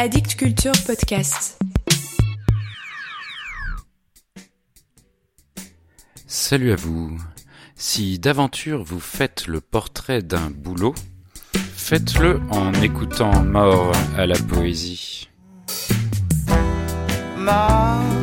Addict 0.00 0.36
Culture 0.36 0.70
Podcast. 0.86 1.58
Salut 6.28 6.70
à 6.70 6.76
vous. 6.76 7.18
Si 7.74 8.20
d'aventure 8.20 8.84
vous 8.84 9.00
faites 9.00 9.48
le 9.48 9.60
portrait 9.60 10.22
d'un 10.22 10.50
boulot, 10.50 10.94
faites-le 11.52 12.40
en 12.50 12.72
écoutant 12.74 13.42
Mort 13.42 13.90
à 14.16 14.26
la 14.26 14.38
poésie. 14.38 15.28
Mort 17.36 18.17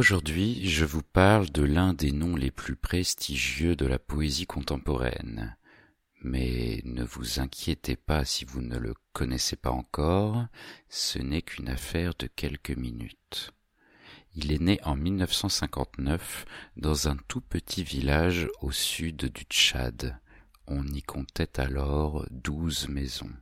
Aujourd'hui, 0.00 0.66
je 0.66 0.86
vous 0.86 1.02
parle 1.02 1.50
de 1.50 1.62
l'un 1.62 1.92
des 1.92 2.10
noms 2.10 2.34
les 2.34 2.50
plus 2.50 2.74
prestigieux 2.74 3.76
de 3.76 3.84
la 3.84 3.98
poésie 3.98 4.46
contemporaine. 4.46 5.58
Mais 6.22 6.80
ne 6.86 7.04
vous 7.04 7.38
inquiétez 7.38 7.96
pas 7.96 8.24
si 8.24 8.46
vous 8.46 8.62
ne 8.62 8.78
le 8.78 8.94
connaissez 9.12 9.56
pas 9.56 9.72
encore, 9.72 10.46
ce 10.88 11.18
n'est 11.18 11.42
qu'une 11.42 11.68
affaire 11.68 12.14
de 12.18 12.28
quelques 12.28 12.74
minutes. 12.74 13.52
Il 14.34 14.52
est 14.52 14.58
né 14.58 14.80
en 14.84 14.96
1959 14.96 16.46
dans 16.78 17.08
un 17.08 17.16
tout 17.28 17.42
petit 17.42 17.84
village 17.84 18.48
au 18.62 18.72
sud 18.72 19.26
du 19.26 19.42
Tchad. 19.42 20.18
On 20.66 20.86
y 20.86 21.02
comptait 21.02 21.60
alors 21.60 22.24
douze 22.30 22.88
maisons. 22.88 23.36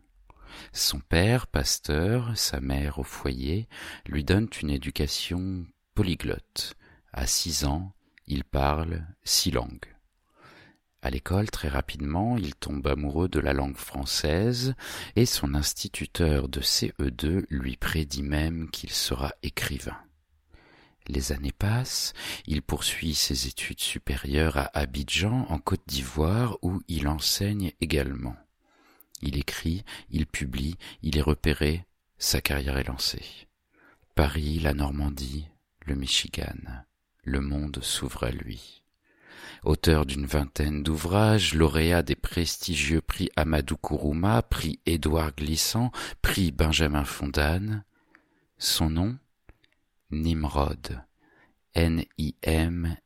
Son 0.72 0.98
père, 0.98 1.46
pasteur, 1.46 2.36
sa 2.36 2.60
mère 2.60 2.98
au 2.98 3.04
foyer, 3.04 3.68
lui 4.06 4.24
donnent 4.24 4.50
une 4.60 4.70
éducation 4.70 5.64
polyglotte. 5.98 6.76
À 7.12 7.26
six 7.26 7.64
ans, 7.64 7.92
il 8.28 8.44
parle 8.44 9.04
six 9.24 9.50
langues. 9.50 9.96
À 11.02 11.10
l'école, 11.10 11.50
très 11.50 11.66
rapidement, 11.66 12.36
il 12.36 12.54
tombe 12.54 12.86
amoureux 12.86 13.28
de 13.28 13.40
la 13.40 13.52
langue 13.52 13.76
française 13.76 14.76
et 15.16 15.26
son 15.26 15.56
instituteur 15.56 16.48
de 16.48 16.60
CE2 16.60 17.46
lui 17.50 17.76
prédit 17.76 18.22
même 18.22 18.70
qu'il 18.70 18.90
sera 18.90 19.32
écrivain. 19.42 19.98
Les 21.08 21.32
années 21.32 21.50
passent, 21.50 22.12
il 22.46 22.62
poursuit 22.62 23.16
ses 23.16 23.48
études 23.48 23.80
supérieures 23.80 24.56
à 24.56 24.70
Abidjan, 24.78 25.46
en 25.48 25.58
Côte 25.58 25.82
d'Ivoire, 25.88 26.58
où 26.62 26.80
il 26.86 27.08
enseigne 27.08 27.72
également. 27.80 28.36
Il 29.20 29.36
écrit, 29.36 29.82
il 30.10 30.28
publie, 30.28 30.76
il 31.02 31.18
est 31.18 31.22
repéré, 31.22 31.86
sa 32.18 32.40
carrière 32.40 32.78
est 32.78 32.86
lancée. 32.86 33.48
Paris, 34.14 34.60
la 34.60 34.74
Normandie, 34.74 35.48
Michigan, 35.94 36.84
le 37.24 37.40
monde 37.40 37.78
s'ouvre 37.82 38.24
à 38.24 38.30
lui. 38.30 38.82
Auteur 39.64 40.06
d'une 40.06 40.26
vingtaine 40.26 40.82
d'ouvrages, 40.82 41.54
lauréat 41.54 42.02
des 42.02 42.14
prestigieux 42.14 43.00
prix 43.00 43.28
Amadou 43.36 43.76
Kourouma, 43.76 44.42
prix 44.42 44.80
Édouard 44.86 45.32
Glissant, 45.34 45.90
prix 46.22 46.52
Benjamin 46.52 47.04
Fondane, 47.04 47.84
son 48.58 48.90
nom? 48.90 49.18
Nimrod, 50.10 51.02
N-I-M-R-O-D. 51.74 52.96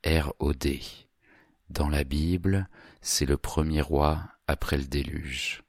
Dans 1.71 1.89
la 1.89 2.05
Bible, 2.05 2.69
c'est 3.01 3.27
le 3.27 3.37
premier 3.37 3.81
roi 3.81 4.23
après 4.47 4.77
le 4.77 4.85
déluge. 4.85 5.65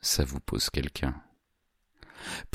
Ça 0.00 0.24
vous 0.24 0.40
pose 0.40 0.70
quelqu'un? 0.70 1.20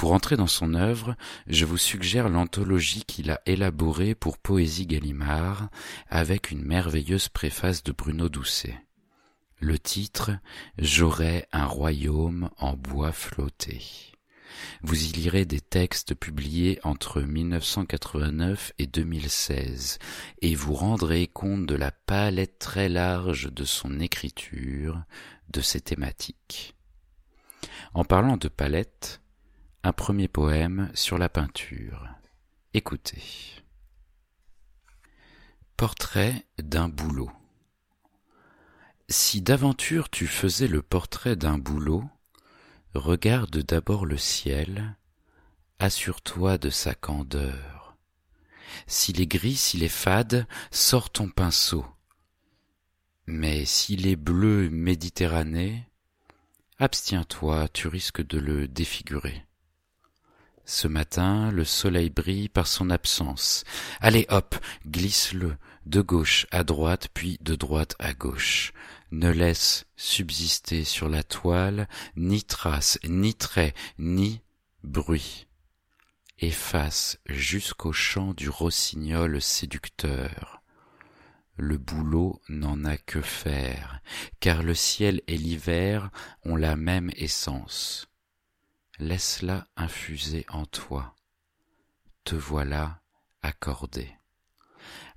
Pour 0.04 0.12
entrer 0.12 0.36
dans 0.36 0.48
son 0.48 0.74
œuvre, 0.74 1.16
je 1.48 1.64
vous 1.64 1.78
suggère 1.78 2.28
l'anthologie 2.28 3.06
qu'il 3.06 3.32
a 3.32 3.40
élaborée 3.46 4.16
pour 4.16 4.38
Poésie 4.38 4.86
Gallimard 4.86 5.70
avec 6.10 6.52
une 6.52 6.62
merveilleuse 6.62 7.30
préface 7.30 7.84
de 7.84 7.94
Bruno 7.94 8.28
Doucet. 8.28 8.76
Le 9.62 9.80
titre 9.80 10.32
J'aurais 10.78 11.48
un 11.54 11.68
royaume 11.68 12.50
en 12.58 12.74
bois 12.74 13.14
flotté. 13.14 13.82
Vous 14.82 15.06
y 15.06 15.08
lirez 15.14 15.46
des 15.46 15.62
textes 15.62 16.16
publiés 16.16 16.82
entre 16.84 17.22
1989 17.22 18.74
et 18.80 18.88
2016 18.88 20.00
et 20.42 20.54
vous 20.54 20.74
rendrez 20.74 21.28
compte 21.28 21.66
de 21.66 21.76
la 21.76 21.92
palette 21.92 22.60
très 22.60 22.90
large 22.90 23.54
de 23.54 23.64
son 23.64 24.02
écriture, 24.02 25.02
de 25.48 25.62
ses 25.62 25.80
thématiques. 25.80 26.76
En 27.94 28.04
parlant 28.04 28.36
de 28.36 28.50
palette, 28.50 29.23
un 29.86 29.92
premier 29.92 30.30
poème 30.30 30.90
sur 30.94 31.18
la 31.18 31.28
peinture. 31.28 32.08
Écoutez. 32.74 33.22
Portrait 35.76 36.46
d'un 36.58 36.88
boulot. 36.88 37.32
Si 39.10 39.42
d'aventure 39.42 40.10
tu 40.10 40.26
faisais 40.26 40.70
le 40.70 40.82
portrait 40.82 41.36
d'un 41.36 41.58
boulot, 41.58 42.06
regarde 42.96 43.58
d'abord 43.58 44.06
le 44.06 44.18
ciel, 44.18 44.96
assure-toi 45.80 46.58
de 46.58 46.70
sa 46.70 46.96
candeur. 46.96 47.98
S'il 48.88 49.20
est 49.20 49.28
gris, 49.28 49.56
s'il 49.56 49.84
est 49.84 49.90
fade, 49.90 50.48
sors 50.72 51.10
ton 51.10 51.28
pinceau. 51.28 51.86
Mais 53.28 53.66
s'il 53.66 54.08
est 54.08 54.16
bleu 54.16 54.70
Méditerranée, 54.70 55.90
abstiens-toi, 56.80 57.68
tu 57.68 57.90
risques 57.90 58.26
de 58.26 58.40
le 58.40 58.70
défigurer. 58.70 59.46
Ce 60.66 60.88
matin, 60.88 61.52
le 61.52 61.66
soleil 61.66 62.10
brille 62.10 62.48
par 62.48 62.68
son 62.68 62.90
absence. 62.90 63.66
Allez 64.00 64.26
hop, 64.30 64.56
glisse-le, 64.88 65.58
de 65.86 66.02
gauche 66.02 66.48
à 66.52 66.64
droite, 66.64 67.10
puis 67.14 67.38
de 67.42 67.56
droite 67.56 67.96
à 68.00 68.14
gauche. 68.14 68.72
Ne 69.12 69.30
laisse 69.30 69.86
subsister 69.98 70.86
sur 70.86 71.10
la 71.10 71.22
toile 71.22 71.88
ni 72.16 72.44
trace, 72.44 72.98
ni 73.04 73.36
trait, 73.36 73.74
ni 74.00 74.42
bruit. 74.84 75.48
Efface 76.40 77.20
jusqu'au 77.26 77.92
chant 77.92 78.34
du 78.34 78.48
rossignol 78.48 79.42
séducteur. 79.42 80.62
Le 81.58 81.78
boulot 81.78 82.42
n'en 82.48 82.84
a 82.86 82.98
que 82.98 83.22
faire, 83.22 84.02
car 84.40 84.64
le 84.64 84.74
ciel 84.74 85.22
et 85.28 85.38
l'hiver 85.38 86.10
ont 86.46 86.56
la 86.56 86.76
même 86.76 87.12
essence 87.16 88.08
laisse-la 89.00 89.68
infuser 89.76 90.46
en 90.50 90.66
toi. 90.66 91.16
Te 92.24 92.36
voilà 92.36 93.02
accordé. 93.42 94.10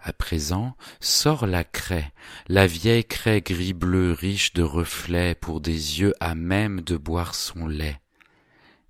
À 0.00 0.12
présent, 0.12 0.76
sors 1.00 1.46
la 1.46 1.64
craie, 1.64 2.12
la 2.48 2.66
vieille 2.66 3.04
craie 3.04 3.40
gris-bleu 3.40 4.12
riche 4.12 4.52
de 4.52 4.62
reflets 4.62 5.34
pour 5.34 5.60
des 5.60 6.00
yeux 6.00 6.14
à 6.20 6.34
même 6.34 6.80
de 6.80 6.96
boire 6.96 7.34
son 7.34 7.66
lait. 7.66 8.00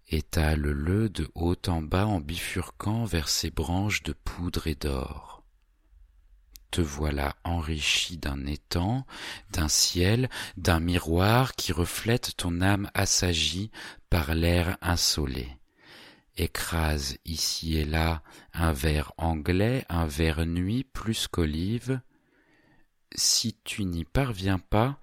Étale-le 0.08 1.08
de 1.08 1.28
haut 1.34 1.56
en 1.66 1.82
bas 1.82 2.06
en 2.06 2.20
bifurquant 2.20 3.04
vers 3.04 3.28
ses 3.28 3.50
branches 3.50 4.02
de 4.02 4.12
poudre 4.12 4.66
et 4.66 4.74
d'or. 4.74 5.42
Te 6.76 6.82
voilà 6.82 7.34
enrichi 7.42 8.18
d'un 8.18 8.44
étang, 8.44 9.06
d'un 9.50 9.66
ciel, 9.66 10.28
d'un 10.58 10.78
miroir 10.78 11.54
qui 11.54 11.72
reflète 11.72 12.36
ton 12.36 12.60
âme 12.60 12.90
assagie 12.92 13.70
par 14.10 14.34
l'air 14.34 14.76
insolé. 14.82 15.48
Écrase 16.36 17.16
ici 17.24 17.78
et 17.78 17.86
là 17.86 18.22
un 18.52 18.74
verre 18.74 19.14
anglais, 19.16 19.86
un 19.88 20.04
verre 20.04 20.44
nuit 20.44 20.84
plus 20.84 21.28
qu'olive. 21.28 21.98
Si 23.14 23.56
tu 23.64 23.86
n'y 23.86 24.04
parviens 24.04 24.58
pas, 24.58 25.00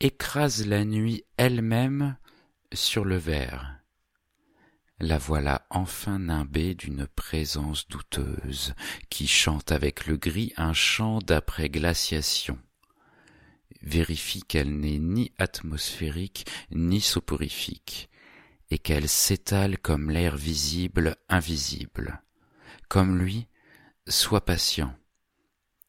écrase 0.00 0.66
la 0.66 0.86
nuit 0.86 1.26
elle-même 1.36 2.16
sur 2.72 3.04
le 3.04 3.18
verre. 3.18 3.79
La 5.02 5.16
voilà 5.16 5.66
enfin 5.70 6.18
nimbée 6.18 6.74
d'une 6.74 7.06
présence 7.06 7.88
douteuse, 7.88 8.74
qui 9.08 9.26
chante 9.26 9.72
avec 9.72 10.06
le 10.06 10.18
gris 10.18 10.52
un 10.58 10.74
chant 10.74 11.20
d'après 11.20 11.70
glaciation. 11.70 12.58
Vérifie 13.80 14.42
qu'elle 14.42 14.78
n'est 14.78 14.98
ni 14.98 15.32
atmosphérique 15.38 16.46
ni 16.70 17.00
soporifique, 17.00 18.10
et 18.70 18.78
qu'elle 18.78 19.08
s'étale 19.08 19.78
comme 19.78 20.10
l'air 20.10 20.36
visible 20.36 21.16
invisible. 21.30 22.22
Comme 22.88 23.16
lui, 23.16 23.46
sois 24.06 24.44
patient. 24.44 24.94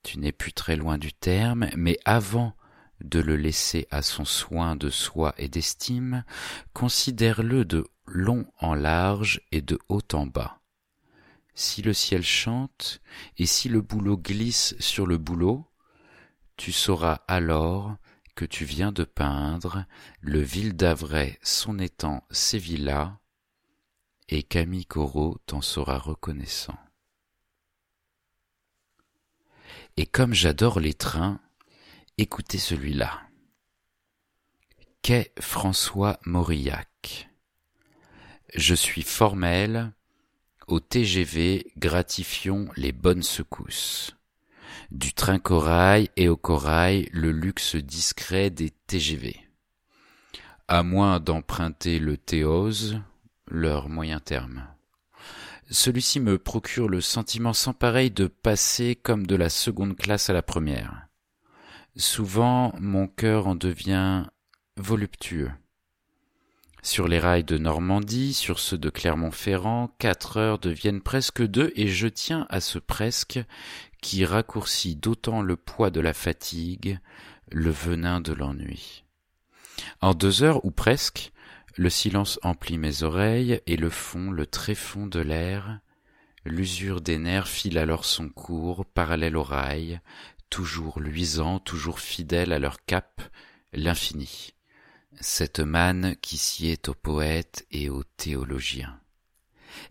Tu 0.04 0.20
n'es 0.20 0.32
plus 0.32 0.54
très 0.54 0.78
loin 0.78 0.98
du 0.98 1.12
terme, 1.12 1.70
mais 1.76 2.00
avant 2.06 2.56
de 3.02 3.20
le 3.20 3.36
laisser 3.36 3.88
à 3.92 4.04
son 4.04 4.24
soin 4.24 4.78
de 4.78 4.90
soi 4.90 5.36
et 5.38 5.50
d'estime, 5.50 6.24
considère-le 6.74 7.66
de 7.66 7.86
long 8.14 8.46
en 8.60 8.74
large 8.74 9.42
et 9.52 9.62
de 9.62 9.80
haut 9.90 10.02
en 10.14 10.26
bas. 10.26 10.60
Si 11.54 11.82
le 11.82 11.94
ciel 11.94 12.24
chante, 12.24 13.02
et 13.38 13.46
si 13.46 13.70
le 13.70 13.82
boulot 13.82 14.18
glisse 14.18 14.76
sur 14.80 15.06
le 15.06 15.18
boulot, 15.18 15.68
tu 16.58 16.72
sauras 16.72 17.22
alors 17.28 17.96
que 18.36 18.46
tu 18.46 18.66
viens 18.66 18.92
de 18.92 19.04
peindre, 19.04 19.86
le 20.22 20.40
Ville 20.40 20.76
d'Avray, 20.76 21.38
son 21.42 21.80
étang, 21.80 22.24
ses 22.32 22.58
villas, 22.58 23.18
et 24.30 24.44
Camille 24.44 24.86
Corot 24.86 25.38
t'en 25.46 25.62
sera 25.62 25.98
reconnaissant. 25.98 26.78
Et 29.98 30.06
comme 30.06 30.34
j'adore 30.34 30.80
les 30.80 30.94
trains, 30.94 31.42
écoutez 32.18 32.58
celui-là. 32.58 33.22
Quai 35.02 35.34
François 35.40 36.20
Mauriac. 36.26 37.31
Je 38.54 38.76
suis 38.76 39.04
formel, 39.04 39.94
au 40.68 40.82
TGV 40.82 41.72
gratifions 41.78 42.68
les 42.76 42.92
bonnes 42.92 43.24
secousses. 43.24 44.18
Du 44.92 45.14
train 45.14 45.40
corail 45.40 46.10
et 46.18 46.28
au 46.28 46.36
corail 46.36 47.08
le 47.14 47.32
luxe 47.32 47.78
discret 47.78 48.50
des 48.50 48.72
TGV. 48.88 49.38
À 50.68 50.84
moins 50.84 51.22
d'emprunter 51.22 51.98
le 51.98 52.18
théose, 52.18 53.00
leur 53.48 53.88
moyen 53.88 54.20
terme. 54.20 54.68
Celui-ci 55.70 56.20
me 56.20 56.38
procure 56.38 56.90
le 56.90 57.00
sentiment 57.00 57.54
sans 57.54 57.74
pareil 57.74 58.12
de 58.12 58.28
passer 58.28 58.96
comme 58.96 59.26
de 59.26 59.38
la 59.38 59.50
seconde 59.50 59.96
classe 59.96 60.30
à 60.30 60.34
la 60.34 60.42
première. 60.42 61.08
Souvent 61.96 62.74
mon 62.80 63.08
cœur 63.08 63.48
en 63.48 63.56
devient 63.56 64.26
voluptueux. 64.76 65.52
Sur 66.84 67.08
les 67.08 67.20
rails 67.20 67.44
de 67.44 67.60
Normandie, 67.60 68.34
sur 68.34 68.58
ceux 68.58 68.78
de 68.78 68.90
Clermont-Ferrand, 68.90 69.94
quatre 70.00 70.38
heures 70.38 70.58
deviennent 70.58 71.02
presque 71.02 71.44
deux, 71.44 71.72
et 71.76 71.88
je 71.88 72.08
tiens 72.08 72.48
à 72.50 72.60
ce 72.60 72.80
presque 72.80 73.40
qui 74.02 74.26
raccourcit 74.26 74.96
d'autant 74.96 75.44
le 75.44 75.56
poids 75.56 75.92
de 75.92 76.02
la 76.02 76.14
fatigue, 76.14 77.00
le 77.52 77.70
venin 77.70 78.20
de 78.20 78.34
l'ennui. 78.34 79.04
En 80.02 80.16
deux 80.16 80.42
heures 80.42 80.66
ou 80.66 80.72
presque, 80.72 81.32
le 81.76 81.92
silence 81.92 82.40
emplit 82.42 82.80
mes 82.80 83.04
oreilles, 83.04 83.62
et 83.68 83.78
le 83.78 83.92
fond, 83.92 84.32
le 84.32 84.48
tréfond 84.48 85.06
de 85.06 85.20
l'air, 85.20 85.80
l'usure 86.46 87.02
des 87.02 87.20
nerfs 87.20 87.48
file 87.48 87.78
alors 87.78 88.06
son 88.06 88.28
cours, 88.28 88.86
parallèle 88.88 89.38
aux 89.38 89.44
rails, 89.44 90.02
toujours 90.50 91.00
luisant, 91.00 91.60
toujours 91.60 92.00
fidèle 92.00 92.52
à 92.52 92.60
leur 92.60 92.84
cap, 92.86 93.22
l'infini. 93.72 94.56
Cette 95.20 95.60
manne 95.60 96.16
qui 96.22 96.38
sied 96.38 96.80
aux 96.88 96.94
poètes 96.94 97.66
et 97.72 97.90
aux 97.90 98.04
théologiens. 98.04 99.00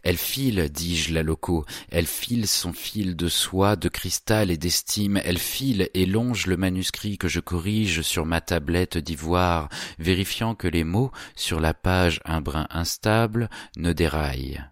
Elle 0.03 0.17
file, 0.17 0.69
dis-je 0.71 1.13
la 1.13 1.23
loco, 1.23 1.65
elle 1.91 2.07
file 2.07 2.47
son 2.49 2.73
fil 2.73 3.17
de 3.17 3.29
soie, 3.29 3.77
de 3.77 3.89
cristal 3.89 4.51
et 4.51 4.57
d'estime, 4.57 5.21
elle 5.25 5.39
file 5.39 5.91
et 5.95 6.07
longe 6.07 6.47
le 6.47 6.57
manuscrit 6.57 7.19
que 7.19 7.29
je 7.29 7.41
corrige 7.41 8.03
sur 8.03 8.27
ma 8.27 8.41
tablette 8.41 8.99
d'ivoire, 8.99 9.69
vérifiant 9.99 10.55
que 10.55 10.69
les 10.69 10.85
mots, 10.85 11.13
sur 11.37 11.61
la 11.61 11.75
page 11.75 12.21
un 12.25 12.41
brin 12.41 12.67
instable, 12.71 13.51
ne 13.77 13.93
déraillent. 13.93 14.65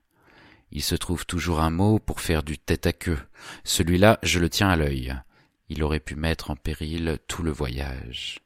Il 0.71 0.83
se 0.83 0.95
trouve 0.95 1.25
toujours 1.25 1.61
un 1.61 1.71
mot 1.71 1.99
pour 1.99 2.21
faire 2.21 2.43
du 2.43 2.59
tête 2.59 2.87
à 2.87 2.93
queue. 2.93 3.19
Celui-là, 3.65 4.19
je 4.23 4.39
le 4.39 4.51
tiens 4.51 4.69
à 4.69 4.77
l'œil. 4.77 5.15
Il 5.71 5.83
aurait 5.83 6.01
pu 6.01 6.15
mettre 6.15 6.51
en 6.51 6.57
péril 6.57 7.19
tout 7.27 7.43
le 7.43 7.51
voyage. 7.51 8.41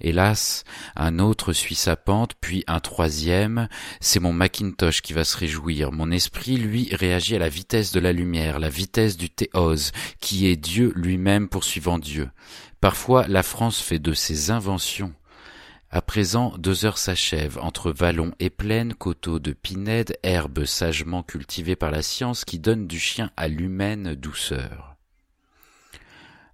Hélas, 0.00 0.64
un 0.94 1.18
autre 1.18 1.52
suit 1.52 1.74
sa 1.74 1.96
pente, 1.96 2.34
puis 2.40 2.64
un 2.66 2.80
troisième, 2.80 3.68
c'est 4.00 4.20
mon 4.20 4.32
Macintosh 4.32 5.00
qui 5.00 5.14
va 5.14 5.24
se 5.24 5.36
réjouir. 5.36 5.90
Mon 5.90 6.10
esprit, 6.10 6.58
lui, 6.58 6.88
réagit 6.92 7.36
à 7.36 7.38
la 7.38 7.48
vitesse 7.48 7.92
de 7.92 8.00
la 8.00 8.12
lumière, 8.12 8.58
la 8.58 8.68
vitesse 8.68 9.16
du 9.16 9.30
théos, 9.30 9.92
qui 10.20 10.48
est 10.48 10.56
Dieu 10.56 10.92
lui-même 10.96 11.48
poursuivant 11.48 11.98
Dieu. 11.98 12.28
Parfois, 12.80 13.26
la 13.26 13.42
France 13.42 13.80
fait 13.80 13.98
de 13.98 14.12
ses 14.12 14.50
inventions. 14.50 15.14
À 15.90 16.02
présent, 16.02 16.52
deux 16.58 16.84
heures 16.84 16.98
s'achèvent, 16.98 17.58
entre 17.62 17.90
vallons 17.90 18.32
et 18.38 18.50
plaines, 18.50 18.92
coteaux 18.92 19.38
de 19.38 19.52
pinèdes, 19.52 20.18
herbes 20.22 20.64
sagement 20.64 21.22
cultivées 21.22 21.76
par 21.76 21.90
la 21.90 22.02
science 22.02 22.44
qui 22.44 22.58
donnent 22.58 22.86
du 22.86 22.98
chien 22.98 23.30
à 23.36 23.48
l'humaine 23.48 24.14
douceur. 24.14 24.95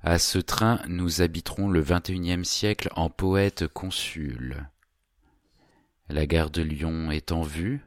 À 0.05 0.19
ce 0.19 0.39
train, 0.39 0.81
nous 0.89 1.23
habiterons 1.23 1.69
le 1.69 1.81
XXIe 1.81 2.45
siècle 2.45 2.89
en 2.97 3.09
poète 3.09 3.69
consul. 3.69 4.69
La 6.09 6.27
gare 6.27 6.51
de 6.51 6.61
Lyon 6.61 7.13
est 7.13 7.31
en 7.31 7.43
vue. 7.43 7.87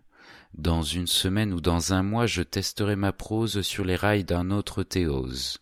Dans 0.54 0.82
une 0.82 1.08
semaine 1.08 1.52
ou 1.52 1.60
dans 1.60 1.92
un 1.92 2.04
mois, 2.04 2.26
je 2.26 2.42
testerai 2.42 2.96
ma 2.96 3.12
prose 3.12 3.64
sur 3.64 3.84
les 3.84 3.98
rails 3.98 4.24
d'un 4.24 4.50
autre 4.50 4.84
théose. 4.84 5.58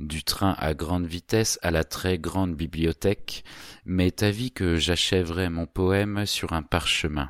Du 0.00 0.24
train 0.24 0.56
à 0.58 0.72
grande 0.72 1.04
vitesse 1.04 1.58
à 1.60 1.70
la 1.70 1.84
très 1.84 2.18
grande 2.18 2.56
bibliothèque, 2.56 3.44
m'est 3.84 4.22
avis 4.22 4.52
que 4.52 4.76
j'achèverai 4.76 5.50
mon 5.50 5.66
poème 5.66 6.24
sur 6.24 6.54
un 6.54 6.62
parchemin. 6.62 7.28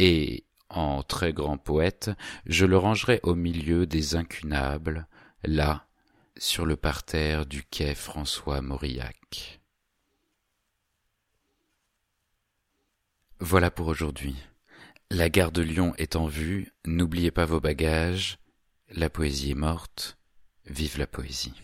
Et, 0.00 0.44
en 0.68 1.02
très 1.02 1.32
grand 1.32 1.56
poète, 1.56 2.10
je 2.44 2.66
le 2.66 2.76
rangerai 2.76 3.20
au 3.22 3.34
milieu 3.34 3.86
des 3.86 4.16
incunables, 4.16 5.06
là, 5.44 5.86
sur 6.36 6.66
le 6.66 6.76
parterre 6.76 7.46
du 7.46 7.64
quai 7.64 7.94
François 7.94 8.60
Mauriac. 8.60 9.60
Voilà 13.40 13.70
pour 13.70 13.88
aujourd'hui. 13.88 14.36
La 15.10 15.28
gare 15.28 15.52
de 15.52 15.62
Lyon 15.62 15.94
est 15.98 16.16
en 16.16 16.26
vue, 16.26 16.72
n'oubliez 16.86 17.30
pas 17.30 17.44
vos 17.44 17.60
bagages, 17.60 18.38
la 18.88 19.10
poésie 19.10 19.52
est 19.52 19.54
morte, 19.54 20.18
vive 20.66 20.98
la 20.98 21.06
poésie. 21.06 21.54